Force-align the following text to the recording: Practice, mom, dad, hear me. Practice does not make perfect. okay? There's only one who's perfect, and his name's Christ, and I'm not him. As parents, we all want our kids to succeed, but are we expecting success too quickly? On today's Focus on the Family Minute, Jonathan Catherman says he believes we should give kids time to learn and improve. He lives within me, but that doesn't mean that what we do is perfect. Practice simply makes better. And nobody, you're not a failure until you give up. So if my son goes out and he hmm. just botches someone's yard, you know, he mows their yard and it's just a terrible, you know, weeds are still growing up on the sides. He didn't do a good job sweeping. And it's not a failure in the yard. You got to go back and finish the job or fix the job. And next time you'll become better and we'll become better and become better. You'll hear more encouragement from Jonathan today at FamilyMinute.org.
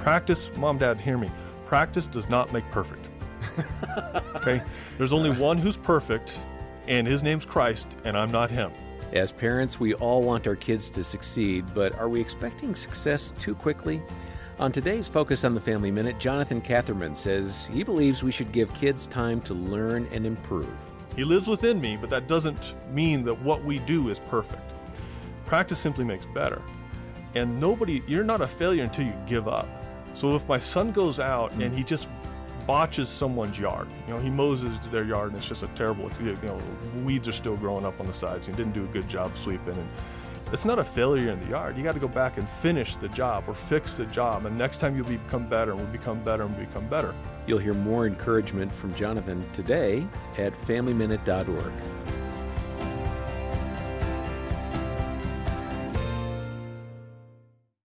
Practice, 0.00 0.50
mom, 0.56 0.78
dad, 0.78 0.98
hear 0.98 1.18
me. 1.18 1.30
Practice 1.66 2.06
does 2.06 2.28
not 2.28 2.52
make 2.54 2.68
perfect. 2.70 3.06
okay? 4.34 4.62
There's 4.96 5.12
only 5.12 5.30
one 5.30 5.58
who's 5.58 5.76
perfect, 5.76 6.38
and 6.88 7.06
his 7.06 7.22
name's 7.22 7.44
Christ, 7.44 7.86
and 8.04 8.16
I'm 8.16 8.30
not 8.30 8.50
him. 8.50 8.72
As 9.12 9.30
parents, 9.30 9.78
we 9.78 9.92
all 9.94 10.22
want 10.22 10.46
our 10.46 10.56
kids 10.56 10.88
to 10.90 11.04
succeed, 11.04 11.66
but 11.74 11.94
are 11.98 12.08
we 12.08 12.18
expecting 12.18 12.74
success 12.74 13.34
too 13.38 13.54
quickly? 13.54 14.00
On 14.58 14.72
today's 14.72 15.06
Focus 15.06 15.44
on 15.44 15.54
the 15.54 15.60
Family 15.60 15.90
Minute, 15.90 16.18
Jonathan 16.18 16.60
Catherman 16.62 17.14
says 17.14 17.68
he 17.72 17.82
believes 17.82 18.22
we 18.22 18.30
should 18.30 18.52
give 18.52 18.72
kids 18.72 19.06
time 19.06 19.40
to 19.42 19.54
learn 19.54 20.08
and 20.12 20.24
improve. 20.24 20.72
He 21.14 21.24
lives 21.24 21.46
within 21.46 21.78
me, 21.78 21.98
but 21.98 22.08
that 22.08 22.26
doesn't 22.26 22.74
mean 22.90 23.22
that 23.24 23.40
what 23.42 23.64
we 23.64 23.80
do 23.80 24.08
is 24.08 24.18
perfect. 24.18 24.62
Practice 25.44 25.78
simply 25.78 26.04
makes 26.04 26.26
better. 26.26 26.62
And 27.34 27.60
nobody, 27.60 28.02
you're 28.06 28.24
not 28.24 28.40
a 28.40 28.48
failure 28.48 28.84
until 28.84 29.06
you 29.06 29.14
give 29.26 29.46
up. 29.46 29.68
So 30.14 30.34
if 30.36 30.46
my 30.48 30.58
son 30.58 30.92
goes 30.92 31.20
out 31.20 31.52
and 31.52 31.74
he 31.74 31.80
hmm. 31.80 31.86
just 31.86 32.08
botches 32.66 33.08
someone's 33.08 33.58
yard, 33.58 33.88
you 34.06 34.14
know, 34.14 34.20
he 34.20 34.30
mows 34.30 34.62
their 34.90 35.04
yard 35.04 35.30
and 35.30 35.38
it's 35.38 35.48
just 35.48 35.62
a 35.62 35.68
terrible, 35.68 36.10
you 36.22 36.36
know, 36.42 36.60
weeds 37.04 37.26
are 37.28 37.32
still 37.32 37.56
growing 37.56 37.84
up 37.84 37.98
on 38.00 38.06
the 38.06 38.14
sides. 38.14 38.46
He 38.46 38.52
didn't 38.52 38.72
do 38.72 38.84
a 38.84 38.88
good 38.88 39.08
job 39.08 39.36
sweeping. 39.36 39.76
And 39.76 39.88
it's 40.52 40.64
not 40.64 40.78
a 40.78 40.84
failure 40.84 41.30
in 41.30 41.40
the 41.40 41.46
yard. 41.46 41.76
You 41.76 41.84
got 41.84 41.94
to 41.94 42.00
go 42.00 42.08
back 42.08 42.36
and 42.36 42.48
finish 42.48 42.96
the 42.96 43.08
job 43.08 43.44
or 43.46 43.54
fix 43.54 43.94
the 43.94 44.06
job. 44.06 44.46
And 44.46 44.58
next 44.58 44.78
time 44.78 44.96
you'll 44.96 45.06
become 45.06 45.48
better 45.48 45.72
and 45.72 45.80
we'll 45.80 45.90
become 45.90 46.22
better 46.24 46.42
and 46.42 46.58
become 46.58 46.88
better. 46.88 47.14
You'll 47.46 47.58
hear 47.58 47.74
more 47.74 48.06
encouragement 48.06 48.72
from 48.74 48.94
Jonathan 48.94 49.44
today 49.52 50.06
at 50.38 50.52
FamilyMinute.org. 50.62 51.72